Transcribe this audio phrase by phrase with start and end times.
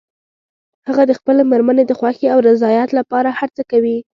[0.87, 3.97] هغه د خپلې مېرمنې د خوښې او رضایت لپاره هر څه کوي